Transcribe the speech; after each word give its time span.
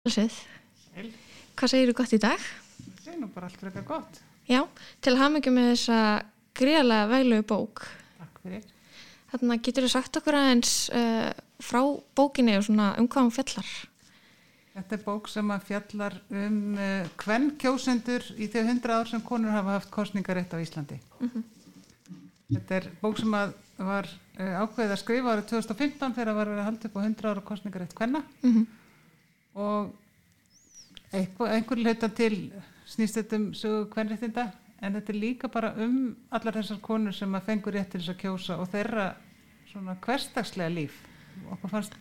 Hvað 0.00 1.68
segir 1.68 1.90
þú 1.90 1.94
gott 1.98 2.12
í 2.16 2.18
dag? 2.22 2.44
Það 3.02 3.08
er 3.12 3.16
nú 3.20 3.26
bara 3.34 3.50
allt 3.50 3.58
fyrir 3.60 3.74
eitthvað 3.74 3.88
gott. 3.90 4.20
Já, 4.48 4.62
til 5.04 5.12
að 5.12 5.18
hafa 5.20 5.32
mikið 5.34 5.52
með 5.52 5.68
þessa 5.74 5.98
gríðarlega 6.56 7.10
veglegu 7.10 7.44
bók. 7.50 7.82
Takk 8.16 8.40
fyrir. 8.40 8.62
Þarna 9.34 9.58
getur 9.66 9.84
þú 9.84 9.90
sagt 9.92 10.16
okkur 10.22 10.38
aðeins 10.38 10.72
uh, 10.96 11.28
frá 11.60 11.82
bókinni 12.16 12.56
og 12.56 12.64
svona 12.64 12.88
um 12.96 13.10
hvað 13.12 13.28
hún 13.28 13.36
fjallar. 13.36 13.74
Þetta 14.78 14.96
er 14.96 15.04
bók 15.04 15.30
sem 15.34 15.52
að 15.52 15.68
fjallar 15.68 16.18
um 16.46 16.58
uh, 16.80 17.12
hvern 17.20 17.52
kjósendur 17.60 18.32
í 18.40 18.48
þau 18.48 18.60
hundra 18.70 18.98
ár 19.02 19.12
sem 19.12 19.28
konur 19.28 19.52
hafa 19.52 19.76
haft 19.76 19.92
kostningarétt 19.92 20.56
á 20.56 20.64
Íslandi. 20.64 20.96
Þetta 22.48 22.80
er 22.80 22.88
bók 23.04 23.20
sem 23.20 23.36
að 23.36 23.52
var 23.84 24.08
uh, 24.08 24.64
ákveðið 24.64 24.96
að 24.96 25.04
skrifa 25.04 25.36
árið 25.36 25.48
2015 25.52 26.16
þegar 26.16 26.36
var 26.40 26.54
verið 26.54 26.64
að 26.64 26.70
halda 26.72 26.88
upp 26.88 26.96
á 26.96 27.00
100 27.04 27.34
ára 27.34 27.48
kostningarétt 27.52 27.98
hvenna 28.00 28.24
Mm 28.40 28.64
og 29.54 29.92
einhver 31.12 31.80
leita 31.80 32.08
til 32.08 32.52
snýst 32.90 33.18
þetta 33.18 33.38
um 33.38 33.46
sögu 33.54 33.88
hvernréttinda 33.94 34.46
en 34.80 34.96
þetta 34.96 35.12
er 35.12 35.18
líka 35.18 35.50
bara 35.52 35.72
um 35.82 36.14
allar 36.30 36.56
þessar 36.60 36.80
konur 36.84 37.14
sem 37.14 37.34
að 37.34 37.46
fengur 37.48 37.76
rétt 37.76 37.90
til 37.92 38.00
þess 38.00 38.14
að 38.14 38.20
kjósa 38.22 38.56
og 38.62 38.70
þeirra 38.72 39.06
svona 39.70 39.96
hverstagslega 40.02 40.72
líf. 40.74 40.96
Okkur 41.54 41.70
fannst 41.70 41.96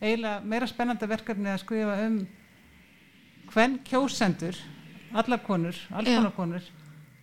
eiginlega 0.00 0.40
meira 0.44 0.68
spennandi 0.68 1.08
verkefni 1.08 1.52
að 1.52 1.62
skrifa 1.62 1.94
um 2.06 2.18
hvern 3.48 3.78
kjósendur, 3.86 4.58
allar 5.16 5.40
konur, 5.46 5.78
alls 5.96 6.10
konar 6.10 6.34
konur, 6.36 6.66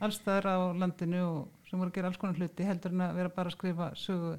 alls 0.01 0.17
staðar 0.21 0.49
á 0.49 0.57
landinu 0.73 1.21
og 1.25 1.69
sem 1.69 1.79
voru 1.79 1.91
að 1.91 1.97
gera 1.99 2.11
alls 2.11 2.21
konar 2.21 2.39
hluti 2.39 2.65
heldur 2.65 2.95
en 2.95 3.05
að 3.05 3.19
vera 3.19 3.33
bara 3.35 3.51
að 3.51 3.57
skrifa 3.57 3.91
sögu 3.99 4.33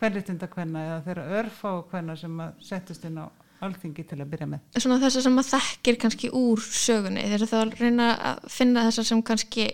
hvernréttinda 0.00 0.50
hvenna 0.52 0.84
eða 0.88 1.00
þeirra 1.06 1.24
örfá 1.40 1.70
hvenna 1.92 2.16
sem 2.18 2.40
að 2.44 2.60
settist 2.66 3.06
inn 3.08 3.22
á 3.22 3.26
alþingi 3.64 4.04
til 4.10 4.20
að 4.20 4.30
byrja 4.34 4.50
með. 4.50 4.62
Svona 4.76 5.00
þessar 5.02 5.26
sem 5.26 5.34
maður 5.38 5.50
þekkir 5.54 5.98
kannski 6.04 6.30
úr 6.36 6.62
sögunni. 6.64 7.24
Eru 7.34 7.48
þá 7.50 7.58
reyna 7.74 8.12
að 8.30 8.46
finna 8.52 8.86
þessar 8.88 9.10
sem 9.10 9.24
kannski 9.26 9.66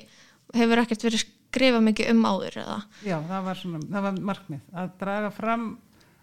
hefur 0.56 0.82
ekkert 0.82 1.06
verið 1.06 1.24
skrifað 1.26 1.86
mikið 1.88 2.10
um 2.14 2.26
áður 2.26 2.58
eða. 2.64 2.80
Já, 3.06 3.16
það 3.28 3.46
var, 3.48 3.62
svona, 3.62 3.84
það 3.90 4.06
var 4.06 4.20
markmið 4.30 4.80
að 4.82 4.92
draga 5.02 5.30
fram 5.34 5.70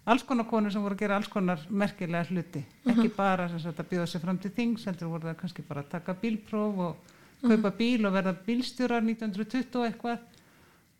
alls 0.08 0.24
konar 0.24 0.48
konur 0.48 0.72
sem 0.72 0.84
voru 0.84 0.96
að 0.96 1.02
gera 1.04 1.18
alls 1.20 1.28
konar 1.28 1.64
merkilega 1.68 2.30
hluti 2.30 2.62
ekki 2.88 3.10
bara 3.16 3.48
sem 3.50 3.60
sagt, 3.60 3.80
að 3.82 3.90
bjóða 3.90 4.08
sér 4.08 4.22
fram 4.24 4.38
til 4.40 4.52
þings 4.56 4.86
heldur 4.88 5.12
voru 5.12 5.28
það 5.28 5.38
kannski 5.42 5.64
bara 5.68 5.84
að 5.84 5.90
taka 5.92 6.14
bílpróf 6.22 6.80
og 6.86 7.14
kaupa 7.42 7.72
bíl 7.76 8.08
og 8.08 8.14
verða 8.16 8.32
bílstjórar 8.46 9.04
1920 9.04 9.76
og 9.78 9.88
eitthvað 9.88 10.37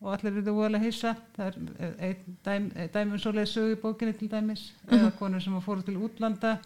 og 0.00 0.14
allir 0.14 0.40
eru 0.40 0.54
voðalega 0.54 0.84
hissa. 0.86 1.14
Það 1.36 1.60
er 1.78 1.94
einn 2.08 2.40
dæm, 2.46 2.66
dæmi 2.94 3.20
svoleið 3.22 3.52
sögu 3.52 3.76
í 3.76 3.80
bókinni 3.82 4.16
til 4.18 4.30
dæmis 4.32 4.68
eða 4.90 5.12
konur 5.18 5.42
sem 5.42 5.56
fóru 5.64 5.86
til 5.86 5.98
útlanda 5.98 6.58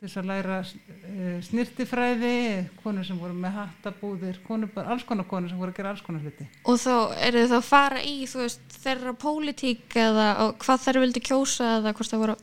þess 0.00 0.16
að 0.16 0.28
læra 0.30 0.58
uh, 0.64 1.40
snirtifræði 1.44 2.34
konur 2.80 3.04
sem 3.04 3.18
voru 3.20 3.36
með 3.36 3.56
hattabúðir 3.58 4.38
konur, 4.46 4.70
alls 4.80 5.04
konar 5.08 5.28
konur 5.28 5.52
sem 5.52 5.60
voru 5.60 5.74
að 5.74 5.80
gera 5.80 5.92
alls 5.92 6.04
konar 6.04 6.24
hluti. 6.24 6.46
Og 6.64 6.78
þá 6.80 6.94
eru 7.28 7.46
þá 7.50 7.56
að 7.58 7.66
fara 7.68 8.02
í, 8.08 8.14
veist, 8.32 8.64
þeirra 8.80 9.12
pólitík 9.20 9.96
eða 10.00 10.28
hvað 10.62 10.84
þær 10.86 11.00
vildi 11.04 11.24
kjósa 11.30 11.72
eða 11.80 11.96
hvort 11.96 12.14
það 12.14 12.24
voru... 12.24 12.38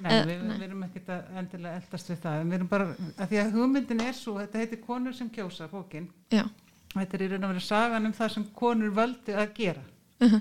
Nei, 0.00 0.12
Eh, 0.16 0.22
við, 0.24 0.38
nei. 0.48 0.54
við 0.56 0.62
erum 0.64 0.84
ekkert 0.86 1.10
að 1.12 1.40
endilega 1.42 1.76
eldast 1.76 2.08
við 2.08 2.20
það, 2.22 2.38
við 2.46 2.54
erum 2.56 2.68
bara, 2.70 2.84
að 3.20 3.32
því 3.32 3.38
að 3.42 3.50
hugmyndin 3.56 4.00
er 4.00 4.14
svo, 4.16 4.36
þetta 4.38 4.62
heitir 4.62 4.80
konur 4.86 5.16
sem 5.16 5.28
kjósa, 5.34 5.66
bókin, 5.68 6.06
Já. 6.32 6.46
Þetta 6.94 7.16
er 7.16 7.26
í 7.26 7.28
raun 7.32 7.44
og 7.44 7.52
verið 7.54 7.66
sagan 7.66 8.08
um 8.08 8.16
það 8.16 8.32
sem 8.36 8.48
konur 8.56 8.96
völdu 8.96 9.36
að 9.36 9.54
gera. 9.60 9.84
Uh 10.20 10.40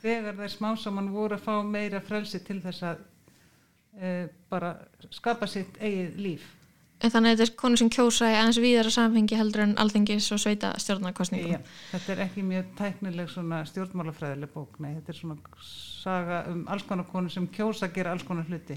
Þegar 0.00 0.38
þeir 0.38 0.52
smá 0.54 0.70
saman 0.80 1.10
voru 1.12 1.36
að 1.36 1.44
fá 1.44 1.58
meira 1.66 2.00
frelsi 2.00 2.40
til 2.44 2.60
þess 2.64 2.86
að 2.88 3.02
e, 4.00 4.12
bara 4.48 4.72
skapa 5.12 5.48
sitt 5.50 5.76
eigið 5.76 6.16
líf. 6.24 6.46
En 7.00 7.12
þannig 7.12 7.32
að 7.32 7.38
þetta 7.38 7.44
er 7.46 7.60
konur 7.60 7.80
sem 7.80 7.90
kjósa 7.92 8.28
í 8.28 8.36
aðeins 8.36 8.60
víðara 8.60 8.92
samhengi 8.92 9.36
heldur 9.36 9.62
en 9.64 9.76
alþingis 9.80 10.26
og 10.36 10.40
sveita 10.42 10.72
stjórnarkostningum. 10.80 11.52
Já, 11.52 11.76
þetta 11.92 12.12
er 12.14 12.24
ekki 12.26 12.44
mjög 12.44 12.72
tæknileg 12.80 13.30
stjórnmálafræðileg 13.70 14.52
bók, 14.52 14.80
nei, 14.84 14.90
þetta 14.98 15.14
er 15.14 15.20
svona 15.20 15.62
saga 15.68 16.42
um 16.52 16.66
alls 16.72 16.84
konar 16.88 17.08
konur 17.08 17.32
sem 17.32 17.48
kjósa 17.52 17.88
að 17.88 17.96
gera 17.96 18.12
alls 18.16 18.24
konar 18.28 18.48
hluti 18.48 18.76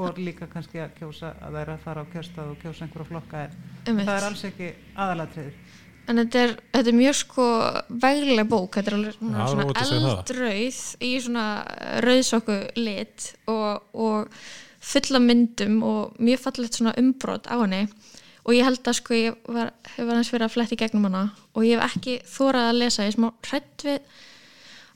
og 0.00 0.20
líka 0.20 0.48
kannski 0.52 0.80
að 0.84 0.96
kjósa 1.00 1.34
að 1.44 1.60
er 1.62 1.74
að 1.74 1.84
fara 1.84 2.04
á 2.04 2.10
kjörstað 2.12 2.54
og 2.54 2.62
kjósa 2.62 2.86
einhverja 2.86 3.08
flokka 3.08 3.44
en 3.44 3.60
Einmitt. 3.84 4.08
það 4.08 4.16
er 4.16 4.26
alls 4.30 4.48
ekki 4.48 4.72
aðalatriður. 4.96 5.60
En 6.08 6.16
þetta 6.22 6.44
er, 6.46 6.54
þetta 6.72 6.90
er 6.90 6.96
mjög 6.96 7.16
sko 7.18 7.46
vegleg 8.04 8.48
bók, 8.48 8.78
þetta 8.78 8.90
er 8.90 8.96
alveg 8.96 9.16
svona, 9.18 9.42
Já, 9.42 9.50
svona 9.52 9.82
eldrauð 9.84 10.78
í 11.04 11.10
svona 11.20 11.46
rauðsokku 12.04 12.56
lit 12.80 13.26
og, 13.52 13.82
og 13.92 14.38
fulla 14.88 15.20
myndum 15.20 15.82
og 15.84 16.16
mjög 16.22 16.40
fallegt 16.46 16.78
svona 16.78 16.94
umbrot 17.00 17.50
á 17.50 17.60
henni. 17.60 17.82
Og 18.48 18.56
ég 18.56 18.64
held 18.64 18.80
að 18.88 18.96
sko 18.96 19.16
ég 19.18 19.34
var, 19.52 19.74
hefur 19.92 20.14
aðeins 20.14 20.32
verið 20.32 20.46
að 20.46 20.54
fletti 20.54 20.78
gegnum 20.80 21.08
hana. 21.10 21.24
Og 21.52 21.66
ég 21.68 21.76
hef 21.76 21.98
ekki 21.98 22.14
þórað 22.24 22.70
að 22.70 22.78
lesa, 22.80 23.04
ég 23.04 23.12
er 23.12 23.18
smá 23.18 23.28
hrætt 23.50 23.84
við 23.84 23.98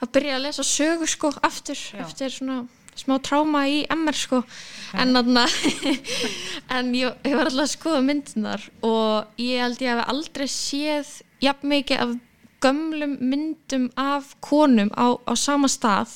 að 0.03 0.13
byrja 0.17 0.39
að 0.39 0.45
lesa 0.47 0.65
sögu 0.67 1.09
sko 1.11 1.33
aftur, 1.45 1.77
Já. 1.77 2.01
eftir 2.07 2.33
svona 2.33 2.63
smá 2.99 3.17
tráma 3.25 3.65
í 3.71 3.83
MR 3.93 4.19
sko. 4.19 4.43
En, 4.93 5.15
þarna, 5.17 5.47
en 6.77 6.93
ég, 6.97 7.17
ég 7.25 7.39
var 7.39 7.49
alltaf 7.49 7.65
að 7.65 7.73
skoða 7.73 8.03
myndinar 8.05 8.67
og 8.85 9.41
ég 9.41 9.65
held 9.65 9.83
ég 9.85 9.95
hef 9.95 10.13
aldrei 10.13 10.49
séð 10.53 11.17
jafn 11.43 11.73
mikið 11.73 12.05
af 12.05 12.15
gömlum 12.63 13.17
myndum 13.19 13.89
af 13.99 14.35
konum 14.45 14.93
á, 14.95 15.17
á 15.27 15.33
sama 15.39 15.71
stað. 15.73 16.13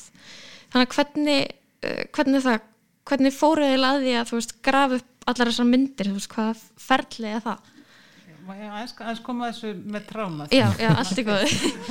Þannig 0.71 0.87
að 0.87 0.97
hvernig, 0.99 1.53
uh, 1.83 2.03
hvernig 2.15 2.45
það 2.45 2.59
hvernig 3.07 3.35
fóruð 3.35 3.73
þið 4.03 4.19
að 4.19 4.29
þú 4.29 4.39
veist 4.39 4.55
grafa 4.65 4.99
upp 4.99 5.27
allar 5.27 5.51
þessar 5.51 5.67
myndir, 5.67 6.09
þú 6.09 6.19
veist 6.19 6.31
hvað 6.33 6.63
ferli 6.79 7.33
er 7.33 7.43
það? 7.43 7.73
Má 8.47 8.53
ég 8.55 8.71
aðeins, 8.71 8.93
aðeins 8.95 9.23
koma 9.25 9.47
að 9.47 9.53
þessu 9.53 9.73
með 9.91 10.07
tráma? 10.07 10.47
Já, 10.55 10.67
já, 10.79 10.89
allt 10.93 11.19
í 11.19 11.25
góðu 11.27 11.47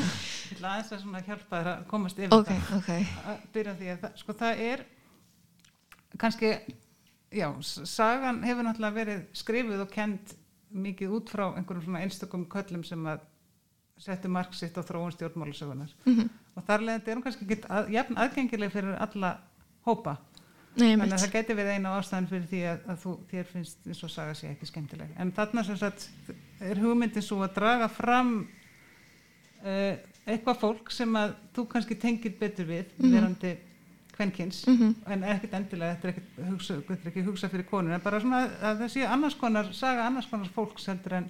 Ég 0.47 0.57
ætla 0.57 0.73
aðeins 0.77 0.93
að 1.07 1.27
hjálpa 1.31 1.59
þér 1.61 1.71
að 1.73 1.87
komast 1.91 2.19
yfir 2.23 2.35
Ok, 2.37 2.51
það. 2.51 2.75
ok 2.79 2.91
Að 3.33 3.47
byrja 3.57 3.75
því 3.81 3.89
að 3.93 4.01
það, 4.05 4.19
sko 4.23 4.33
það 4.41 4.61
er 4.67 4.83
kannski, 6.23 6.51
já, 7.37 7.49
sagan 7.85 8.43
hefur 8.47 8.67
náttúrulega 8.69 8.97
verið 9.01 9.25
skrifuð 9.37 9.83
og 9.85 9.91
kend 9.93 10.37
mikið 10.77 11.15
út 11.19 11.33
frá 11.33 11.47
einhverjum 11.57 11.85
svona 11.87 12.05
einstökum 12.05 12.47
köllum 12.53 12.85
sem 12.87 13.05
að 13.11 13.25
settu 14.03 14.29
mark 14.29 14.53
sitt 14.55 14.77
á 14.77 14.83
þróun 14.85 15.13
stjórnmálusögunar 15.17 15.93
Mhm. 16.05 16.29
og 16.57 16.65
þar 16.67 16.81
leðandi 16.85 17.09
er 17.11 17.17
hún 17.17 17.23
kannski 17.25 17.45
ekki 17.47 17.63
að, 17.69 17.91
jafn 17.95 18.17
aðgengileg 18.17 18.73
fyrir 18.73 18.97
alla 19.01 19.39
hópa 19.87 20.17
Nei, 20.77 20.95
mitt 20.97 21.09
það 21.09 21.31
geti 21.33 21.55
verið 21.57 21.73
eina 21.79 21.95
ástæðan 21.99 22.27
fyrir 22.29 22.49
því 22.51 22.59
að, 22.69 22.81
að 22.93 22.99
þú, 23.01 23.13
þér 23.31 23.45
finnst 23.49 23.87
eins 23.87 24.03
og 24.05 24.11
saga 24.13 24.35
sé 24.37 24.51
ekki 24.51 24.67
skemmtileg. 24.69 25.09
En 25.17 25.31
þarna 25.33 25.63
sem 25.65 25.77
sagt 25.81 26.11
er 26.61 26.77
hugmyndin 26.77 27.23
svo 27.25 27.39
að 27.47 27.55
draga 27.57 27.89
fram 27.89 28.35
uh, 29.65 29.97
eitthvað 30.27 30.59
fólk 30.61 30.91
sem 30.91 31.17
að 31.17 31.35
þú 31.55 31.65
kannski 31.73 31.97
tengir 32.03 32.33
betur 32.41 32.67
við, 32.67 32.93
verandi 32.99 33.57
kvenkins, 34.17 34.63
en 34.67 35.25
ekkert 35.29 35.53
endilega, 35.59 35.95
þetta 35.95 36.09
er 36.09 36.13
ekkert 36.15 36.39
hugsa, 36.51 36.75
þetta 36.89 37.03
er 37.05 37.11
ekki 37.11 37.25
hugsa 37.27 37.49
fyrir 37.53 37.67
konur, 37.69 37.93
en 37.93 38.01
bara 38.01 38.21
svona 38.23 38.39
að 38.65 38.79
það 38.81 38.89
sé 38.95 39.03
annars 39.07 39.35
konar, 39.37 39.69
saga 39.77 40.07
annars 40.09 40.27
konar 40.31 40.49
fólks 40.55 40.87
heldur 40.89 41.19
en 41.19 41.27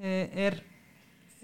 uh, 0.00 0.24
er, 0.46 0.56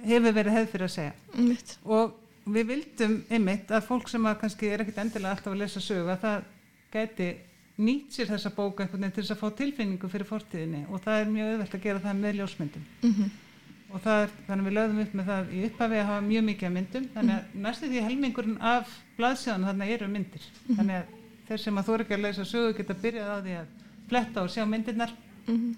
hefur 0.07 0.33
verið 0.33 0.57
hefð 0.57 0.71
fyrir 0.73 0.87
að 0.89 0.95
segja 0.95 1.13
Mitt. 1.45 1.75
og 1.85 2.17
við 2.51 2.67
vildum 2.73 3.19
einmitt 3.31 3.69
að 3.71 3.85
fólk 3.91 4.09
sem 4.09 4.25
að 4.27 4.39
kannski 4.41 4.71
er 4.73 4.81
ekkit 4.87 4.99
endilega 5.05 5.35
alltaf 5.37 5.53
að 5.53 5.61
lesa 5.61 5.81
sögu 5.85 6.09
að 6.09 6.25
það 6.25 6.49
gæti 6.97 7.29
nýtt 7.81 8.17
sér 8.17 8.31
þessa 8.33 8.51
bóka 8.57 8.89
veginn 8.89 9.13
til 9.13 9.23
þess 9.23 9.35
að 9.37 9.43
fá 9.45 9.51
tilfinningu 9.61 10.09
fyrir 10.13 10.27
fortíðinni 10.29 10.83
og 10.89 11.05
það 11.05 11.21
er 11.21 11.31
mjög 11.37 11.53
auðvelt 11.53 11.77
að 11.79 11.85
gera 11.85 12.03
það 12.09 12.19
með 12.25 12.41
ljósmyndum 12.41 12.89
Mhm. 13.05 13.31
Og 13.91 14.03
það 14.05 14.23
er, 14.25 14.33
þannig 14.47 14.67
við 14.69 14.77
lögðum 14.77 15.03
upp 15.05 15.15
með 15.19 15.31
það 15.31 15.53
í 15.53 15.61
upphafi 15.67 15.99
að 15.99 16.09
hafa 16.11 16.25
mjög 16.27 16.47
mikið 16.49 16.69
af 16.69 16.75
myndum. 16.77 17.07
Þannig 17.15 17.37
að 17.37 17.61
næstu 17.67 17.91
því 17.91 18.03
helmingurinn 18.07 18.57
af 18.71 18.97
blaðsjáðan 19.19 19.69
þannig 19.71 19.93
eru 19.97 20.09
myndir. 20.15 20.49
Þannig 20.71 20.97
að 21.01 21.15
þeir 21.51 21.63
sem 21.65 21.81
að 21.81 21.89
þú 21.89 21.99
ekki 22.05 22.17
að 22.17 22.25
lesa 22.27 22.47
sögu 22.47 22.75
geta 22.79 22.99
byrjað 23.05 23.31
á 23.31 23.39
því 23.45 23.57
að 23.61 23.71
fletta 24.11 24.45
og 24.45 24.53
sjá 24.55 24.67
myndirnar. 24.71 25.15
Mhm. 25.47 25.71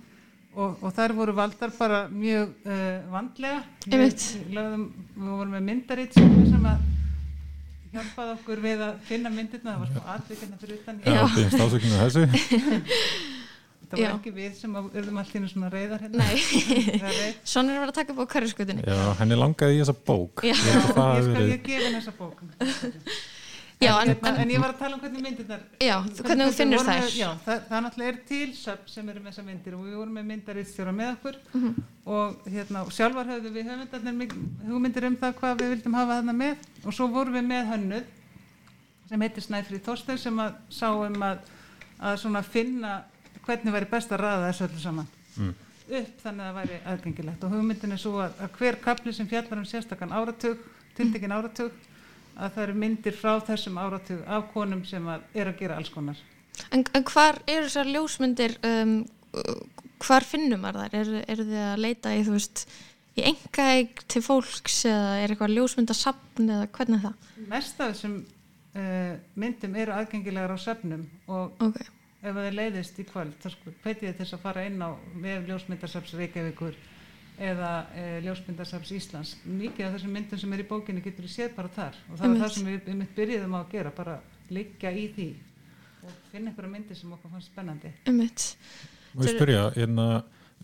og, 0.52 0.82
og 0.84 0.90
þær 0.92 1.14
voru 1.16 1.32
valdar 1.32 1.70
bara 1.78 2.00
mjög 2.12 2.50
uh, 2.69 3.12
vandlega. 3.12 3.62
Við, 3.88 4.26
lögðum, 4.52 4.88
við 5.16 5.31
vorum 5.32 5.54
með 5.56 5.69
myndaritt 5.70 6.19
sem 6.19 6.66
að 6.69 6.82
hjálpaði 7.92 8.34
okkur 8.37 8.60
við 8.64 8.82
að 8.84 8.98
finna 9.08 9.32
myndirna 9.32 9.75
það 9.75 9.81
var 9.82 9.92
smá 9.92 10.12
atvikina 10.16 10.60
fyrir 10.60 10.81
utan. 10.81 11.00
Já. 11.04 11.14
Já, 11.16 11.22
byggjumst 11.37 11.64
ásökinu 11.64 12.02
þessu. 12.02 13.32
það 13.92 14.00
var 14.00 14.06
Já. 14.08 14.14
ekki 14.16 14.32
við 14.40 14.54
sem 14.58 14.76
að 14.80 14.88
urðum 14.98 15.20
allt 15.22 15.34
í 15.36 15.38
einu 15.42 15.50
svona 15.52 15.70
reyðar 15.72 16.02
hérna 16.06 16.30
svona 17.44 17.68
er 17.72 17.76
að 17.76 17.84
vera 17.84 17.92
að 17.92 17.98
taka 18.00 18.16
upp 18.16 18.24
á 18.24 18.26
hverjaskutinni 18.32 18.88
Já, 18.88 18.98
henni 19.20 19.38
langaði 19.38 19.76
í 19.76 19.82
þessa 19.84 19.96
bók. 20.08 20.42
Já. 20.48 20.56
Ég 20.56 21.28
skal 21.28 21.46
ég 21.52 21.62
gefa 21.68 21.86
henni 21.86 22.00
þessa 22.00 22.16
bók 22.18 22.42
Já, 23.82 23.96
en, 23.98 24.10
en, 24.12 24.18
en, 24.30 24.36
en 24.44 24.50
ég 24.54 24.60
var 24.62 24.70
að 24.70 24.78
tala 24.78 24.94
um 24.94 25.00
hvernig 25.02 25.22
myndirnar 25.24 25.62
já, 25.82 25.96
hvernig 26.22 26.52
þú 26.52 26.54
finnur 26.54 26.84
þær 26.86 27.00
með, 27.02 27.14
já, 27.18 27.28
það, 27.42 27.62
það 27.66 27.80
náttúrulega 27.82 28.12
er 28.12 28.18
til 28.28 28.52
söfn 28.54 28.90
sem 28.92 29.08
eru 29.10 29.22
með 29.24 29.32
þessar 29.32 29.46
myndir 29.48 29.74
og 29.74 29.80
við 29.88 29.96
vorum 29.98 30.12
með 30.20 30.28
myndaristjóra 30.28 30.92
með 30.94 31.08
okkur 31.16 31.38
Mhm. 31.56 31.72
og 32.14 32.46
hérna, 32.54 32.82
sjálfar 32.94 33.26
höfðu 33.32 33.50
við 33.56 33.66
höfundarnir 33.72 34.14
mik- 34.20 34.36
hugmyndir 34.68 35.08
um 35.08 35.16
það 35.18 35.34
hvað 35.40 35.58
við 35.64 35.72
vildum 35.74 35.96
hafa 35.98 36.20
þarna 36.20 36.36
með 36.44 36.68
og 36.86 36.94
svo 36.94 37.08
vorum 37.16 37.34
við 37.40 37.48
með 37.50 37.72
hönnuð 37.72 38.06
sem 39.10 39.26
heitir 39.26 39.46
Snæfrið 39.48 39.82
Þorstein 39.88 40.22
sem 40.28 40.38
að 40.46 40.54
sá 40.78 40.86
um 40.94 41.26
að, 41.32 41.42
að 41.98 42.20
svona 42.22 42.42
finna 42.46 42.94
hvernig 43.46 43.72
væri 43.74 43.88
best 43.90 44.12
að 44.12 44.20
raða 44.24 44.50
þessu 44.50 44.68
öllu 44.68 44.82
saman 44.86 45.08
Mm. 45.38 45.54
upp 45.88 46.18
þannig 46.22 46.42
að 46.44 46.48
það 46.48 46.56
væri 46.60 46.76
aðgengilegt 46.92 47.44
og 47.46 47.50
hugmyndin 47.54 47.92
er 47.94 48.00
svo 48.02 48.10
að, 48.20 48.34
að 48.44 48.50
hver 48.58 48.76
kapli 48.84 49.12
sem 49.16 49.28
fjallar 49.30 49.58
um 49.62 49.64
sérstakann 49.64 50.12
áratug, 50.12 50.58
tiltekin 50.96 51.32
áratug 51.32 51.72
að 52.36 52.50
það 52.54 52.62
eru 52.66 52.74
myndir 52.82 53.16
frá 53.16 53.32
þessum 53.46 53.78
áratug 53.80 54.20
af 54.28 54.44
konum 54.52 54.84
sem 54.88 55.08
að 55.08 55.24
er 55.34 55.48
að 55.50 55.58
gera 55.62 55.76
alls 55.80 55.88
konar 55.92 56.20
En, 56.70 56.84
en 56.94 57.04
hvar 57.08 57.38
eru 57.48 57.64
þessar 57.64 57.88
ljósmyndir, 57.88 58.58
um, 58.68 58.92
hvar 60.04 60.24
finnum 60.28 60.60
maður 60.60 60.84
þær? 60.84 60.96
Eru, 61.00 61.22
eru 61.32 61.46
þið 61.48 61.62
að 61.70 61.80
leita 61.80 62.12
í, 62.12 62.22
þú 62.28 62.34
veist, 62.36 62.64
í 63.16 63.24
engaeg 63.32 64.04
til 64.12 64.22
fólks 64.24 64.82
eða 64.88 65.16
er 65.24 65.32
eitthvað 65.32 65.54
ljósmyndasafn 65.56 66.44
eða 66.58 66.68
hvernig 66.76 67.00
er 67.00 67.08
það? 67.08 67.32
mest 67.48 67.80
af 67.80 67.94
þessum 67.94 68.18
uh, 68.76 69.16
myndum 69.40 69.74
eru 69.80 69.96
aðgengilegar 69.96 70.52
á 70.52 70.58
söfnum 70.60 71.08
og 71.26 71.56
Ok, 71.64 71.80
ef 72.22 72.36
það 72.38 72.48
leiðist 72.54 72.98
í 73.02 73.06
kvöld 73.08 73.36
þá 73.42 73.48
sko 73.54 73.74
hvetið 73.82 74.08
þið 74.08 74.19
þess 74.20 74.36
að 74.36 74.42
fara 74.46 74.64
inn 74.69 74.82
á 74.82 74.90
vef 75.22 75.46
ljósmyndarsafs 75.48 76.16
Reykjavíkur 76.19 76.76
eða 77.42 77.70
e, 77.96 78.04
ljósmyndarsafs 78.26 78.92
Íslands 78.94 79.32
mikið 79.44 79.88
af 79.88 79.96
þessum 79.96 80.14
myndum 80.14 80.42
sem 80.42 80.52
er 80.54 80.62
í 80.62 80.69
bókinni 80.69 81.02
getur 81.02 81.26
við 81.26 81.34
séð 81.34 81.56
bara 81.56 81.72
þar 81.72 81.96
og 82.06 82.19
það 82.19 82.22
var 82.22 82.28
Einmitt. 82.28 82.42
það 82.44 82.54
sem 82.56 82.69
við, 82.69 82.92
við 82.92 83.16
byrjuðum 83.16 83.56
á 83.56 83.60
að 83.62 83.72
gera 83.72 83.94
bara 83.96 84.19
liggja 84.52 84.92
í 84.92 85.06
því 85.16 85.28
og 86.02 86.16
finna 86.32 86.50
einhverja 86.50 86.72
myndir 86.72 86.98
sem 86.98 87.12
okkur 87.14 87.30
fannst 87.32 87.52
spennandi. 87.52 87.92
Og 89.12 89.26
ég 89.26 89.36
spyrja, 89.36 89.66
hérna, 89.76 90.06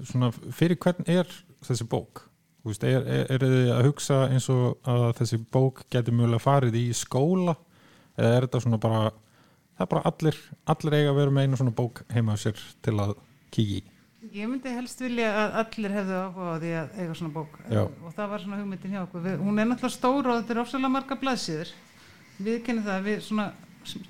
svona, 0.02 0.30
fyrir 0.56 0.78
hvern 0.82 1.06
er 1.10 1.30
þessi 1.66 1.86
bók? 1.88 2.24
Þú 2.62 2.72
veist, 2.72 2.84
er, 2.84 3.04
er, 3.06 3.30
er 3.36 3.44
þið 3.44 3.70
að 3.74 3.86
hugsa 3.86 4.18
eins 4.32 4.48
og 4.52 4.88
að 4.88 5.06
þessi 5.20 5.38
bók 5.54 5.84
getur 5.92 6.16
mjögulega 6.16 6.42
farið 6.42 6.78
í 6.80 6.86
skóla 6.96 7.54
eða 8.18 8.32
er 8.34 8.46
þetta 8.46 8.62
svona 8.64 8.80
bara 8.82 9.02
það 9.78 9.84
er 9.86 9.92
bara 9.94 10.10
allir, 10.10 10.42
allir 10.74 10.98
eiga 10.98 11.12
að 11.14 11.20
vera 11.22 11.36
með 11.36 11.46
einu 11.46 11.60
svona 11.62 11.78
bók 11.78 12.02
heima 12.10 12.34
á 12.34 12.42
sér 12.42 12.58
til 12.84 12.98
að 12.98 13.14
kíkja 13.54 13.78
í 13.78 13.86
Ég 14.34 14.48
myndi 14.50 14.72
helst 14.74 14.98
vilja 15.00 15.28
að 15.30 15.54
allir 15.62 15.92
hefðu 15.94 16.16
áhuga 16.18 16.48
á 16.50 16.60
því 16.60 16.70
að 16.74 16.96
eiga 16.98 17.14
svona 17.16 17.34
bók 17.36 17.54
Já. 17.70 17.84
og 17.86 18.10
það 18.16 18.32
var 18.32 18.42
svona 18.42 18.58
hugmyndin 18.58 18.92
hjá 18.92 18.98
okkur. 19.04 19.22
Við, 19.24 19.36
hún 19.46 19.62
er 19.62 19.68
náttúrulega 19.70 19.94
stóra 19.94 20.32
og 20.32 20.40
þetta 20.40 20.54
er 20.54 20.60
ofsalega 20.64 20.90
marga 20.92 21.16
blaðsíður. 21.22 21.70
Við 22.48 22.58
kennum 22.66 22.84
það, 22.88 23.06
við 23.06 23.22
svona 23.24 23.46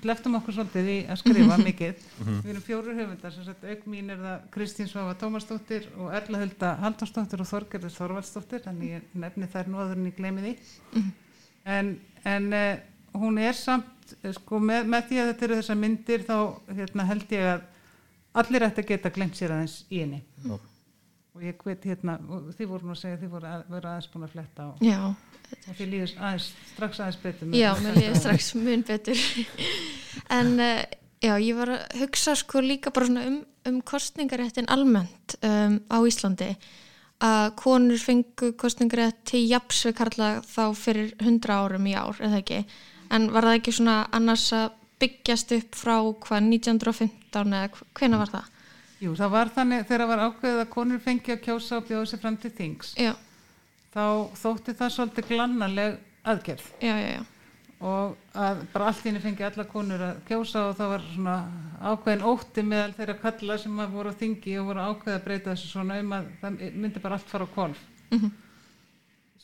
leftum 0.09 0.35
okkur 0.39 0.57
svolítið 0.57 0.89
í 0.91 0.97
að 1.05 1.21
skrifa 1.21 1.59
mikið. 1.69 2.03
Við 2.25 2.51
erum 2.51 2.65
fjóru 2.65 2.95
höfundar, 2.97 3.35
sem 3.35 3.47
sagt 3.47 3.63
auk 3.69 3.87
mín 3.93 4.11
er 4.11 4.19
það 4.25 4.43
Kristín 4.57 4.91
Svafa 4.91 5.15
Tómasdóttir 5.21 5.87
og 5.95 6.11
Erla 6.19 6.43
Hulda 6.43 6.73
Halldórsdóttir 6.83 7.45
og 7.45 7.51
Þorgerður 7.53 7.95
Þorvaldsdóttir, 7.95 8.63
þannig 8.65 8.95
ég 8.97 9.17
nefni 9.23 9.51
þær 9.53 9.71
nú 9.71 9.83
áður 9.83 10.01
en 10.01 10.09
ég 10.09 10.19
gleymi 10.19 10.47
því. 10.47 11.05
En, 11.69 11.93
en 12.27 12.49
uh, 12.49 12.73
hún 13.13 13.39
er 13.41 13.57
samt, 13.57 14.15
eh, 14.21 14.33
sko, 14.35 14.59
með, 14.59 14.89
með 14.91 15.07
því 15.09 15.21
að 15.21 15.29
þetta 15.31 15.47
eru 15.47 15.59
þessar 15.61 15.79
myndir 15.79 16.25
þá 16.27 16.37
hérna, 16.77 17.05
held 17.09 17.35
ég 17.35 17.51
að 17.53 17.67
allir 18.39 18.65
ætti 18.67 18.83
að 18.83 18.91
geta 18.91 19.13
glemt 19.13 19.39
sér 19.39 19.55
aðeins 19.55 19.79
í 19.89 20.03
henni 20.03 20.21
Já. 20.45 20.55
og 21.33 21.43
ég 21.45 21.65
veit 21.65 21.87
hérna 21.89 22.17
og 22.29 22.51
þið 22.57 22.71
voru 22.73 22.89
nú 22.89 22.95
að 22.95 23.01
segja 23.01 23.17
að 23.17 23.23
þið 23.23 23.33
voru 23.35 23.51
að 23.51 23.63
vera 23.73 23.93
aðeins 23.93 24.09
búin 24.13 24.27
að 24.27 24.33
fletta 24.35 24.67
á 24.67 24.69
Já, 24.85 24.99
þið 25.67 25.85
líður 25.93 26.15
aðeins, 26.17 26.49
strax 26.73 26.99
aðeins 26.99 27.21
betur 27.23 27.55
já, 27.57 27.69
mér 27.83 28.01
líður 28.01 28.19
strax 28.23 28.51
mun 28.59 28.85
betur. 28.89 29.23
en 30.37 30.53
uh, 30.59 30.83
já, 31.25 31.33
ég 31.33 31.57
var 31.57 31.73
að 31.77 31.97
hugsa 32.03 32.35
sko 32.39 32.61
líka 32.65 32.93
bara 32.95 33.09
svona 33.09 33.25
um, 33.31 33.41
um 33.69 33.81
kostningaréttin 33.81 34.69
almennt 34.69 35.39
um, 35.41 35.81
á 35.89 35.97
Íslandi 36.05 36.53
að 37.19 37.49
konur 37.59 37.99
fengu 37.99 38.53
kostningarétt 38.59 39.25
til 39.27 39.41
japs 39.49 39.81
við 39.87 39.97
karla 39.97 40.29
þá 40.47 40.63
fyrir 40.77 41.11
100 41.19 41.51
árum 41.51 41.89
í 41.89 41.95
ár, 41.97 42.15
eða 42.23 42.39
ekki? 42.39 42.61
En 43.11 43.29
var 43.33 43.47
það 43.47 43.57
ekki 43.59 43.71
svona 43.79 43.95
annars 44.13 44.47
að 44.53 44.69
byggjast 44.99 45.51
upp 45.55 45.75
frá 45.79 45.95
hvað 46.25 46.49
1915 46.51 47.53
eða 47.55 47.69
hv- 47.71 47.87
hvenær 47.99 48.19
var 48.23 48.31
það? 48.35 48.47
Jú, 48.99 49.13
það 49.15 49.29
var 49.31 49.49
þannig 49.55 49.85
þegar 49.87 50.01
það 50.03 50.09
var 50.11 50.23
ákveðið 50.27 50.61
að 50.65 50.69
konur 50.73 50.99
fengi 51.05 51.31
að 51.35 51.43
kjósa 51.45 51.77
og 51.79 51.85
bjóða 51.87 52.07
sér 52.11 52.19
fram 52.25 52.37
til 52.37 52.51
þings 52.57 52.89
Já, 52.99 53.13
þá 53.95 54.03
þótti 54.41 54.75
það 54.81 54.91
svolítið 54.97 55.29
glannaleg 55.29 55.95
aðgerð 56.27 56.65
já, 56.83 56.95
já, 56.99 57.21
og 57.79 58.17
að 58.35 58.59
bara 58.73 58.89
allt 58.91 59.05
í 59.05 59.07
henni 59.07 59.21
fengi 59.23 59.45
alla 59.47 59.63
konur 59.71 60.03
að 60.09 60.19
kjósa 60.27 60.65
og 60.67 60.75
það 60.81 60.91
var 60.97 61.05
svona 61.13 61.37
ákveðin 61.93 62.25
ótti 62.33 62.65
meðal 62.67 62.91
þeirra 62.99 63.15
kalla 63.23 63.57
sem 63.63 63.79
voru 63.95 64.11
á 64.11 64.19
þingi 64.19 64.57
og 64.59 64.67
voru 64.73 64.83
ákveðið 64.91 65.15
að 65.15 65.25
breyta 65.29 65.53
þessu 65.55 65.71
svona 65.71 65.99
um 66.03 66.11
að 66.19 66.27
það 66.43 66.59
myndi 66.83 66.99
bara 67.07 67.15
allt 67.21 67.31
fara 67.31 67.47
á 67.47 67.55
kolf 67.55 67.79
Mhm. 68.11 68.29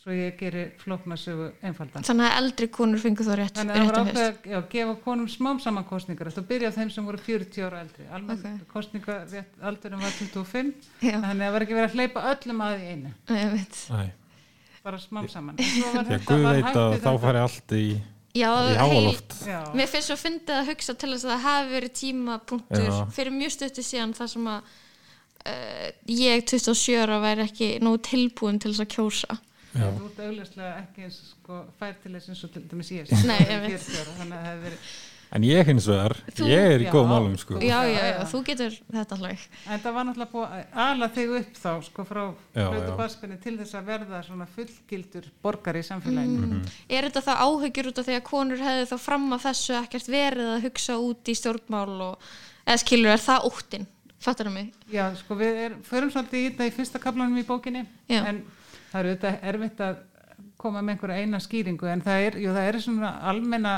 Svo 0.06 0.13
ég 0.13 0.36
geri 0.38 0.63
flóknasögu 0.84 1.48
einfaldan 1.66 2.04
Þannig 2.06 2.28
að 2.30 2.36
eldri 2.44 2.68
konur 2.69 3.02
fengu 3.02 3.25
þá 3.25 3.31
rétt, 3.40 3.56
Þannig 3.57 3.74
að 3.74 3.80
það 3.80 3.88
var 3.88 3.96
réttum 3.96 4.10
ákveð 4.12 4.28
að 4.28 4.52
já, 4.52 4.60
gefa 4.75 4.96
konum 5.02 5.30
smám 5.34 5.62
saman 5.63 5.88
kostningar 5.90 6.30
þetta 6.30 6.44
byrja 6.52 6.69
á 6.69 6.74
þeim 6.75 6.92
sem 6.94 7.07
voru 7.10 7.22
40 7.25 7.66
ára 7.66 7.80
eldri 7.81 8.06
Ok. 8.12 8.28
okay. 8.36 8.60
kostningarétt 8.69 9.63
aldurum 9.66 10.04
var 10.06 10.13
25 10.19 10.69
Já, 11.02 11.16
þannig 11.16 11.31
að 11.34 11.42
það 11.48 11.56
var 11.56 11.66
ekki 11.66 11.80
verið 11.80 11.90
að 11.90 11.98
hleypa 11.98 12.25
öllum 12.36 12.62
að 12.68 12.75
í 12.78 12.92
einu 12.94 13.13
ég 13.34 13.56
veit. 13.56 13.80
Nei, 13.96 14.12
bara 14.86 15.02
smám 15.02 15.31
saman 15.34 15.57
En 15.57 15.72
svo 15.74 15.96
var 15.96 16.06
því 16.06 16.06
að 16.06 16.12
þetta- 16.13 16.30
Guð 16.30 16.46
var 16.46 16.60
veit 16.62 16.80
að 16.84 17.00
þá 17.08 17.12
fari 17.25 17.42
allt 17.48 17.75
í, 17.80 17.86
Já, 18.36 18.51
Já. 18.75 19.60
Mér 19.74 19.88
finnst 19.88 20.10
svo 20.12 20.18
fyndið 20.19 20.58
að 20.60 20.69
hugsa 20.74 20.94
til 21.00 21.13
þess 21.13 21.24
að 21.24 21.31
það 21.31 21.46
hafi 21.48 21.69
verið 21.72 21.92
tímapunktur 21.96 22.88
Já. 22.90 22.98
fyrir 23.16 23.31
mjög 23.31 23.54
stöttu 23.56 23.84
síðan 23.86 24.12
þar 24.18 24.28
sem 24.28 24.50
að 24.51 24.74
uh, 25.48 25.90
ég 26.12 26.44
27 26.51 26.98
ára 27.00 27.19
væri 27.24 27.46
ekki 27.48 27.69
nógu 27.80 28.01
tilbúin 28.10 28.60
til 28.60 28.74
þess 28.74 28.84
að 28.84 28.92
kjósa. 28.92 29.38
Þú 29.75 30.06
ert 30.07 30.22
augljóslega 30.27 30.69
ekki 30.86 31.04
eins 31.10 31.18
sko, 31.33 31.66
fær 31.80 31.98
til 32.04 32.13
þess 32.16 32.30
eins 32.31 32.44
og 32.48 32.54
til 32.56 32.63
dæmis 32.72 32.92
ég 32.95 33.12
Nei, 33.27 33.39
ég 33.44 33.62
veit. 33.66 33.81
40 33.83 34.00
ára, 34.00 34.16
þannig 34.22 34.39
að 34.39 34.48
það 34.48 34.63
verið 34.69 34.95
En 35.36 35.42
ég 35.44 35.66
hins 35.68 35.88
vegar, 35.89 36.13
Þú- 36.38 36.45
ég 36.48 36.66
er 36.75 36.80
í 36.80 36.86
Já. 36.86 36.92
góðum 36.94 37.12
álum 37.12 37.33
sko. 37.42 37.56
Já, 37.60 37.80
já, 37.89 38.04
já, 38.13 38.19
þú 38.30 38.39
getur 38.45 38.75
þetta 38.94 39.16
alveg. 39.18 39.39
en 39.68 39.80
það 39.83 39.94
var 39.98 40.06
náttúrulega 40.06 40.31
búið 40.31 40.51
að 40.54 40.77
ala 40.86 41.07
þig 41.16 41.33
upp 41.39 41.57
þá 41.60 41.72
sko 41.83 42.06
frá 42.06 42.22
baspenni 42.95 43.38
til 43.42 43.57
þess 43.57 43.74
að 43.75 43.86
verða 43.89 44.22
svona 44.24 44.48
fullgildur 44.56 45.25
borgar 45.44 45.75
í 45.75 45.83
samfélaginu 45.83 46.45
Mhm. 46.48 46.69
Er 46.89 47.10
þetta 47.10 47.24
þá 47.25 47.33
áhyggjur 47.42 47.88
út 47.92 48.00
af 48.00 48.06
því 48.06 48.16
að 48.19 48.24
konur 48.30 48.57
hefði 48.63 48.86
þá 48.94 48.98
fram 49.00 49.27
að 49.33 49.44
þessu 49.50 49.74
ekkert 49.83 50.07
verið 50.07 50.48
að 50.56 50.62
hugsa 50.69 50.94
út 51.01 51.24
í 51.27 51.36
stjórnmál 51.36 52.01
og 52.01 52.18
eða 52.68 52.80
skilur, 52.86 53.12
er 53.12 53.18
það 53.25 53.50
óttin? 53.51 53.88
Fattar 54.19 54.45
það 54.48 54.54
mig? 54.54 54.74
Já, 54.94 55.10
sko 55.19 55.36
við 55.36 55.54
er, 55.66 55.75
förum 55.83 56.12
svolítið 56.13 56.39
í 56.39 56.50
þetta 56.51 56.68
í 56.69 56.72
fyrsta 56.72 57.00
kaplanum 57.01 57.38
í 57.38 57.44
bókinni 57.44 57.86
Já. 58.10 58.24
en 58.25 58.44
það 58.96 59.02
er 59.02 59.10
auðvitað 59.10 59.48
erfitt 59.52 59.82
að 59.84 59.96
koma 60.60 60.82
með 60.82 60.96
einhverja 60.96 61.24
eina 61.24 61.40
skýringu 61.44 61.88
en 61.92 62.04
það 62.06 62.26
er, 62.28 62.38
jú, 62.40 62.52
það 62.56 62.68
er 62.70 62.78
svona 62.86 63.12
almenna, 63.28 63.74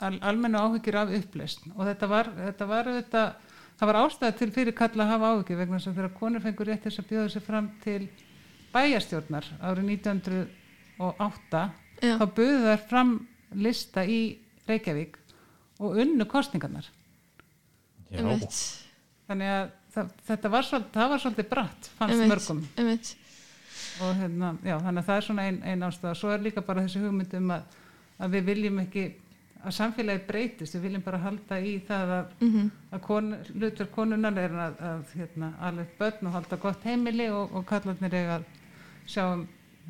al, 0.00 0.14
almenna 0.24 0.62
áhyggjur 0.64 0.98
af 1.02 1.12
upplest 1.18 1.66
og 1.74 1.82
þetta 1.90 2.08
var, 2.08 2.30
þetta 2.38 2.68
var 2.70 2.88
auðvitað, 2.88 3.50
það 3.80 3.90
var 3.90 3.98
ástæða 4.00 4.36
til 4.38 4.50
fyrir 4.54 4.76
kalla 4.78 5.04
að 5.04 5.12
hafa 5.12 5.32
áhyggjur 5.34 5.60
vegna 5.60 5.80
að 5.80 5.88
þegar 5.90 6.14
konur 6.16 6.44
fengur 6.46 6.70
rétt 6.70 6.86
þess 6.86 7.02
að 7.02 7.10
bjóða 7.12 7.34
sér 7.34 7.46
fram 7.46 7.68
til 7.84 8.00
bæjarstjórnar 8.72 9.50
árið 9.60 9.92
1908 9.98 11.62
Já. 12.02 12.16
þá 12.16 12.26
buðu 12.38 12.64
þær 12.64 12.86
fram 12.88 13.12
lista 13.52 14.06
í 14.08 14.20
Reykjavík 14.70 15.20
og 15.82 16.00
unnu 16.00 16.28
kostningarnar 16.30 16.88
Já. 18.12 18.24
Þannig 19.28 19.48
að 19.48 19.68
það, 19.92 20.08
þetta 20.28 20.50
var 20.52 20.66
svolítið, 20.66 21.04
var 21.12 21.20
svolítið 21.22 21.48
bratt 21.52 21.90
fannst 21.98 22.24
mörgum. 22.28 22.64
Og 24.00 24.14
hérna, 24.16 24.54
já, 24.64 24.76
þannig 24.78 25.02
að 25.02 25.08
það 25.08 25.16
er 25.16 25.26
svona 25.26 25.46
ein, 25.48 25.58
ein 25.68 25.86
ástæða. 25.88 26.14
Svo 26.18 26.32
er 26.32 26.46
líka 26.46 26.64
bara 26.64 26.84
þessi 26.86 27.02
hugmynd 27.02 27.34
um 27.38 27.52
að, 27.56 27.76
að 28.18 28.36
við 28.36 28.48
viljum 28.48 28.80
ekki 28.82 29.04
að 29.62 29.76
samfélagi 29.76 30.24
breytist, 30.26 30.74
við 30.74 30.86
viljum 30.88 31.04
bara 31.04 31.20
halda 31.22 31.58
í 31.62 31.76
það 31.86 32.14
að, 32.18 32.32
Mm 32.42 32.70
að 32.92 33.00
kon, 33.06 33.30
hlutverk 33.54 33.90
konunar 33.94 34.36
er 34.36 34.52
að, 34.66 34.74
að 34.84 35.12
hérna, 35.16 35.52
alveg 35.64 35.94
börn 35.98 36.28
og 36.28 36.34
halda 36.36 36.58
gott 36.60 36.82
heimili 36.84 37.28
og, 37.32 37.54
og 37.56 37.64
kallarnir 37.68 38.16
eiga 38.18 38.34
að 38.40 38.44
sjá 39.08 39.22
um 39.30 39.46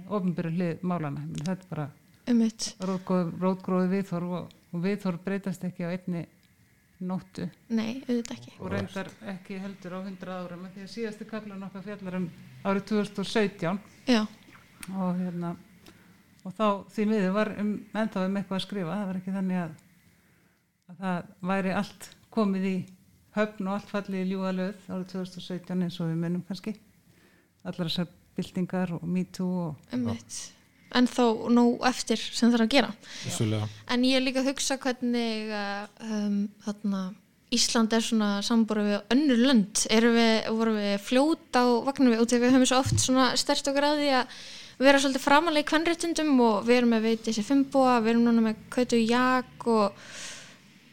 ofnbyrju 0.09 0.53
hlið 0.57 0.85
málana 0.87 1.25
þetta 1.41 1.57
er 1.57 1.67
bara 1.71 1.87
einmitt. 2.31 2.69
rótgróð, 2.87 3.33
rótgróði 3.43 3.91
viðhorf 3.97 4.37
og, 4.39 4.55
og 4.73 4.85
viðhorf 4.85 5.25
breytast 5.25 5.67
ekki 5.67 5.89
á 5.89 5.91
einni 5.91 6.25
nóttu 7.09 7.49
Nei, 7.73 8.03
auðvitað 8.07 8.37
ekki. 8.37 8.55
og 8.59 8.73
reyndar 8.73 9.11
ekki 9.35 9.59
heldur 9.63 9.97
á 9.97 10.01
100 10.03 10.33
árum 10.39 10.65
því 10.75 10.85
að 10.87 10.93
síðasti 10.95 11.29
kallan 11.31 11.67
okkar 11.69 11.85
fjallar 11.87 12.19
um 12.21 12.31
árið 12.65 12.87
2017 12.93 13.81
Já, 14.13 14.23
og 14.93 15.21
hérna 15.21 15.53
og 16.43 16.57
þá 16.59 16.67
því 16.95 17.07
miður 17.11 17.37
var 17.37 17.53
um 17.63 17.73
ennþá 17.95 18.25
um 18.27 18.39
eitthvað 18.41 18.59
að 18.59 18.65
skrifa, 18.67 18.97
það 18.97 19.07
var 19.11 19.21
ekki 19.21 19.37
þannig 19.37 19.61
að, 19.63 19.77
að 20.91 21.05
það 21.05 21.31
væri 21.53 21.77
allt 21.83 22.09
komið 22.33 22.67
í 22.71 22.77
höfn 23.37 23.69
og 23.69 23.77
allt 23.77 23.93
fallið 23.93 24.25
í 24.25 24.31
ljúga 24.33 24.55
löð 24.57 24.89
árið 24.89 25.07
2017 25.15 25.87
eins 25.87 26.01
og 26.01 26.11
við 26.11 26.19
munum 26.25 26.43
kannski 26.49 26.75
allar 27.63 27.89
þessar 27.89 28.11
byltingar 28.37 28.95
og 28.97 29.07
me 29.07 29.25
too 29.29 29.69
og 29.69 29.93
einmitt. 29.93 30.41
En 30.99 31.09
þó 31.09 31.49
nú 31.53 31.67
eftir 31.89 32.21
sem 32.21 32.51
það 32.51 32.59
er 32.59 32.65
að 32.67 32.73
gera. 32.77 32.93
Vissulega. 33.25 33.69
En 33.93 34.07
ég 34.07 34.19
er 34.19 34.25
líka 34.25 34.43
að 34.43 34.53
hugsa 34.53 34.79
hvernig 34.83 35.53
um, 36.07 36.39
þarna, 36.67 37.03
Ísland 37.53 37.93
er 37.93 38.01
svona 38.05 38.31
sambúru 38.45 38.87
við 38.87 39.13
önnur 39.13 39.41
lönd. 39.47 39.85
Erum 39.93 40.17
við, 40.17 40.35
vorum 40.57 40.79
við 40.81 40.95
fljót 41.05 41.59
á 41.61 41.65
vagnum 41.85 42.15
við 42.15 42.25
út 42.25 42.33
af 42.33 42.41
við 42.41 42.55
höfum 42.55 42.69
svo 42.71 42.81
oft 42.81 43.03
svona 43.03 43.33
stærst 43.37 43.69
okkur 43.69 43.89
að 43.91 44.05
vera 44.83 45.01
svolítið 45.01 45.25
framalega 45.25 45.65
í 45.65 45.69
kvennréttundum 45.69 46.41
og 46.43 46.65
við 46.67 46.81
erum 46.81 46.95
með 46.95 47.05
veit 47.07 47.27
þessi 47.27 47.45
fimmboa, 47.47 47.99
við 48.03 48.15
erum 48.15 48.25
núna 48.27 48.47
með 48.49 48.63
kautu 48.73 48.99
jak 48.99 49.67
og 49.71 50.01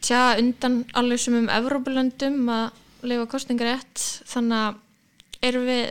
tja 0.04 0.36
undan 0.40 0.82
alveg 0.96 1.22
sem 1.22 1.36
um 1.40 1.50
Evrópulöndum 1.52 2.38
að 2.52 3.08
lifa 3.10 3.26
kostningarétt 3.32 4.04
þannig 4.28 4.60
að 4.60 5.48
erum 5.50 5.66
við 5.68 5.84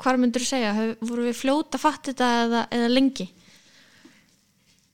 hvað 0.00 0.20
myndur 0.20 0.44
þú 0.44 0.48
segja, 0.48 0.74
Hef, 0.76 0.94
voru 1.04 1.28
við 1.28 1.38
fljóta 1.38 1.80
fatt 1.80 2.10
þetta 2.10 2.30
eða, 2.44 2.62
eða 2.74 2.92
lengi 2.92 3.28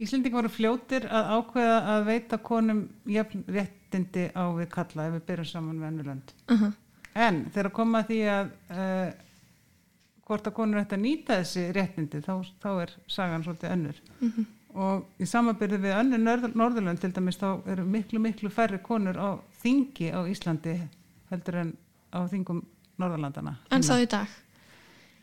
Íslendingar 0.01 0.41
voru 0.43 0.49
fljótir 0.49 1.05
að 1.07 1.33
ákveða 1.37 1.79
að 1.95 2.05
veita 2.07 2.39
konum 2.39 2.85
jafn 3.07 3.43
réttindi 3.49 4.31
á 4.33 4.45
við 4.57 4.69
kalla 4.73 5.07
ef 5.09 5.13
við 5.19 5.27
byrjum 5.29 5.51
saman 5.51 5.81
við 5.83 5.87
annu 5.91 6.03
lönd. 6.07 6.33
uh 6.51 6.63
-huh. 6.63 6.73
En 7.15 7.51
þegar 7.51 7.71
koma 7.73 8.03
því 8.07 8.19
að 8.31 8.51
uh, 8.71 9.13
hvort 10.27 10.47
að 10.47 10.55
konur 10.55 10.81
ætti 10.81 10.95
að 10.95 11.01
nýta 11.05 11.37
þessi 11.41 11.73
réttindi 11.75 12.21
þá, 12.23 12.35
þá 12.63 12.69
er 12.83 12.91
sagan 13.09 13.43
svolítið 13.45 13.71
önnur. 13.75 13.97
Og 14.75 15.05
í 15.19 15.27
samabyrði 15.27 15.79
við 15.83 15.97
önnur 15.99 16.19
Norður- 16.23 16.55
Norðurlönd 16.55 17.01
til 17.01 17.13
dæmis 17.13 17.37
þá 17.41 17.67
eru 17.67 17.85
miklu 17.85 18.21
miklu 18.23 18.49
færri 18.51 18.79
konur 18.79 19.17
á 19.19 19.29
þingi 19.63 20.13
á 20.15 20.21
Íslandi 20.31 20.77
heldur 21.31 21.55
en 21.57 21.73
á 22.15 22.21
þingum 22.31 22.63
Norðurlandana. 22.99 23.57
en 23.71 23.83
þá 23.83 23.95
í 24.03 24.07
dag 24.07 24.29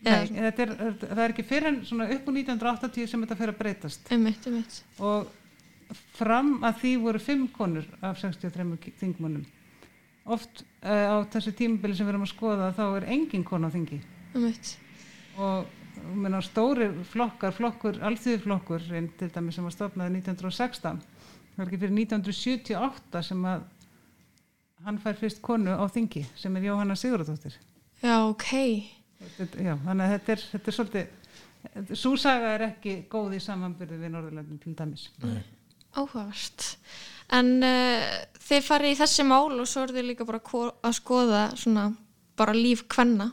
Nei, 0.06 0.28
er, 0.38 0.54
það 1.02 1.22
er 1.24 1.34
ekki 1.34 1.46
fyrir 1.48 1.72
en 1.72 1.78
svona 1.88 2.06
upp 2.14 2.28
úr 2.30 2.36
1980 2.38 3.10
sem 3.10 3.24
þetta 3.26 3.38
fyrir 3.40 3.54
að 3.56 3.62
breytast. 3.62 4.12
Einmitt, 4.14 4.46
einmitt. 4.48 4.82
Og 5.02 5.32
fram 6.20 6.58
að 6.68 6.82
því 6.84 6.92
voru 7.06 7.22
fimm 7.24 7.48
konur 7.56 7.88
af 8.06 8.20
63 8.22 8.94
þingmönnum. 9.02 9.48
Oft 10.28 10.62
uh, 10.84 11.18
á 11.18 11.18
þessu 11.34 11.56
tímabili 11.58 11.96
sem 11.98 12.06
við 12.06 12.14
erum 12.14 12.28
að 12.28 12.34
skoða 12.34 12.70
þá 12.78 12.86
er 13.00 13.10
engin 13.16 13.46
kona 13.48 13.72
á 13.72 13.74
þingi. 13.74 14.00
Einmitt, 14.36 14.74
og 15.40 16.12
menna, 16.14 16.44
stóri 16.46 16.92
flokkar, 17.10 17.56
flokkur, 17.58 17.98
alþýðuflokkur 18.06 18.86
til 19.18 19.32
dæmis 19.34 19.58
sem 19.58 19.66
var 19.66 19.74
stofnaði 19.74 20.20
1916 20.22 21.02
það 21.58 21.64
er 21.64 21.72
ekki 21.72 21.80
fyrir 21.82 21.96
1978 21.98 23.24
sem 23.26 23.46
að 23.50 23.64
hann 24.86 25.00
fær 25.02 25.18
fyrst 25.18 25.42
konu 25.42 25.74
á 25.74 25.86
þingi 25.90 26.22
sem 26.38 26.54
er 26.60 26.68
Jóhanna 26.68 26.94
Sigurðardóttir. 27.00 27.56
Já, 28.04 28.20
ok. 28.30 28.46
Þetta- 28.46 29.07
Já, 29.18 29.74
þannig 29.84 30.04
að 30.06 30.12
þetta 30.14 30.34
er, 30.34 30.44
þetta 30.54 30.72
er 30.72 30.78
svolítið 30.78 31.16
Súsaga 31.98 32.54
er 32.56 32.64
ekki 32.70 32.94
góð 33.12 33.38
í 33.38 33.40
samanbyrði 33.44 33.98
við 34.00 34.12
Norðurlandin 34.14 34.60
til 34.62 34.74
dæmis. 34.78 35.08
áhugavert. 35.98 36.68
En 37.34 37.50
uh, 37.66 38.06
þið 38.48 38.64
farið 38.64 38.94
í 38.94 39.00
þessi 39.02 39.26
mál 39.28 39.58
og 39.58 39.68
svo 39.68 39.84
er 39.84 39.94
þið 39.96 40.08
líka 40.12 40.28
bara 40.28 40.40
að 40.40 40.96
skoða 40.96 41.42
svona 41.58 41.90
bara 42.38 42.56
líf 42.56 42.86
kvenna 42.88 43.32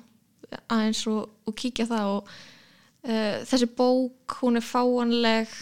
aðeins 0.72 1.04
og, 1.10 1.28
og 1.44 1.56
kíkja 1.58 1.86
það 1.90 2.10
og 2.16 2.32
uh, 2.32 3.38
þessi 3.46 3.68
bók 3.76 4.38
hún 4.40 4.58
er 4.58 4.66
fáanleg 4.66 5.54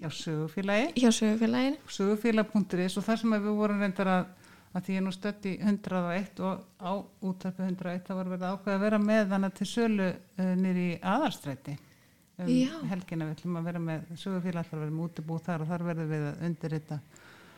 Já, 0.00 0.08
sögufélagi, 0.08 0.94
hjá 0.96 1.10
sögufélaginu. 1.12 1.76
Sögufélag.is 1.92 2.94
og 2.96 3.04
það 3.04 3.18
sem 3.20 3.34
við 3.34 3.50
vorum 3.58 3.82
reyndar 3.84 4.08
að, 4.08 4.30
að 4.70 4.84
því 4.86 4.96
ég 4.96 5.04
nú 5.06 5.12
stödd 5.14 5.46
í 5.50 5.54
101 5.66 6.42
og 6.46 6.60
á 6.78 6.92
útarpi 7.26 7.64
101 7.66 8.04
það 8.06 8.20
var 8.20 8.28
verið 8.34 8.50
ákveð 8.52 8.74
að 8.76 8.84
vera 8.84 9.00
með 9.02 9.32
þannig 9.32 9.56
til 9.58 9.66
sölu 9.70 10.10
uh, 10.12 10.52
nýri 10.60 10.84
í 10.92 10.98
aðalstræti 11.02 11.74
um 12.40 12.52
Já. 12.54 12.76
helgina. 12.92 13.26
Við 13.26 13.34
ætlum 13.38 13.58
að 13.60 13.66
vera 13.70 13.82
með 13.82 14.12
sögufélag 14.20 14.64
ætlar 14.64 14.78
að 14.78 14.84
vera 14.86 14.94
með 14.94 15.08
útibúð 15.08 15.42
þar 15.48 15.64
og 15.64 15.72
þar 15.74 15.84
verðum 15.90 16.14
við 16.14 16.28
að 16.30 16.46
undirrita. 16.48 17.00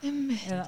Eða 0.02 0.64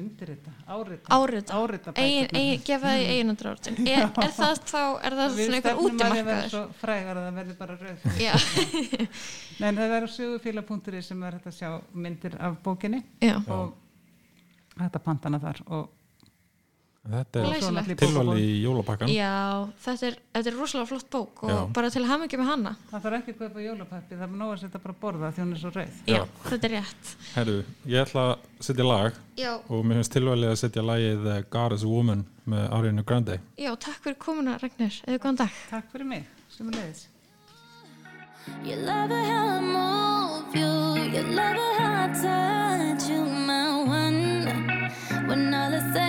undirrita, 0.00 0.52
árita 0.64 1.18
Árita, 1.52 1.92
gefa 1.92 2.92
því 2.94 3.02
eiginandráttin 3.12 3.76
er, 3.84 4.06
er 4.08 4.30
það 4.32 4.62
þá, 4.64 4.80
er 5.04 5.16
það 5.18 5.34
Við 5.36 5.50
svona 5.50 5.58
einhver 5.58 5.74
stefnum 5.74 5.98
að 5.98 5.98
það 6.00 6.14
verður 6.14 6.22
útimarkaður? 6.22 6.48
svo 6.54 6.62
frægar 6.80 7.20
að 7.20 7.26
það 7.26 7.36
verður 7.40 7.58
bara 7.58 7.76
rauð. 7.82 8.06
Já, 8.24 8.32
Nei, 9.58 9.66
en 9.68 9.80
það 9.82 9.92
verður 9.92 10.14
sögufélag.ri 10.14 11.02
sem 11.04 11.26
er 11.28 11.36
hægt 11.36 11.50
að 11.52 11.58
sjá 11.58 11.68
myndir 11.92 12.38
af 12.48 12.56
bókinni. 12.64 13.02
Já, 13.20 13.34
og 13.58 13.76
að 14.86 15.04
pantana 15.10 15.38
þar 15.42 15.62
og 15.68 15.88
Þetta 17.08 17.40
er 17.40 17.86
tilvali 17.96 18.40
í 18.42 18.56
jólapakkan 18.66 19.08
já 19.08 19.64
þetta, 19.80 20.08
er, 20.10 20.16
þetta 20.34 20.50
er 20.50 20.56
rosalega 20.58 20.88
flott 20.90 21.06
bók 21.14 21.42
og 21.46 21.52
Já. 21.54 21.58
bara 21.72 21.88
til 21.94 22.02
að 22.02 22.08
hafa 22.10 22.26
ekki 22.26 22.40
með 22.40 22.48
hana 22.50 22.72
Það 22.90 23.04
þarf 23.06 23.16
ekki 23.18 23.32
að 23.32 23.38
kaupa 23.38 23.62
jólapappi, 23.64 24.18
það 24.18 24.24
er 24.26 24.34
nóg 24.42 24.50
að 24.52 24.60
setja 24.64 24.80
bara 24.82 24.92
að 24.96 25.00
borða 25.04 25.30
því 25.32 25.40
hún 25.44 25.54
er 25.54 25.62
svo 25.62 25.70
rauð. 25.72 26.02
já, 26.04 26.18
Já. 26.18 26.22
þetta 26.50 26.68
er 26.68 26.74
rétt 26.74 27.12
Herru, 27.38 27.56
ég 27.94 28.02
ætla 28.02 28.24
að 28.26 28.34
setja 28.68 28.88
lag 28.90 29.20
já, 29.40 29.52
og 29.56 29.86
mér 29.88 30.00
finnst 30.02 30.14
tilvalið 30.18 30.52
að 30.52 30.60
setja 30.66 30.84
lagið 30.84 31.30
God 31.56 31.76
is 31.78 31.86
a 31.86 31.92
Woman 31.94 32.26
með 32.44 32.68
Ariana 32.76 33.06
Grande 33.08 33.38
já 33.56 33.72
takk 33.86 34.04
fyrir 34.04 34.20
komuna 34.26 34.58
Ragnir, 34.60 35.00
eða 35.06 35.22
góðan 35.24 35.40
dag 35.46 35.62
Takk 35.70 35.88
fyrir 35.94 36.10
mig, 36.12 36.28
sem 36.52 36.68
er 36.68 36.80
leiðis. 36.82 37.06
You 38.64 38.76
love 38.84 39.12
it 39.12 39.26
how 39.28 39.48
I 39.56 39.60
move 39.60 40.54
you. 40.56 40.68
You 41.14 41.22
love 41.36 41.56
it 41.56 41.80
how 41.80 42.04
I 42.04 42.08
touch 42.12 42.67
all 45.46 45.70
the 45.70 45.80
same 45.92 46.07